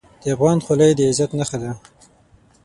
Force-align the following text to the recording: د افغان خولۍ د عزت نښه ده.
د 0.21 0.23
افغان 0.35 0.57
خولۍ 0.65 0.91
د 0.95 0.99
عزت 1.09 1.31
نښه 1.39 1.57
ده. 1.61 1.71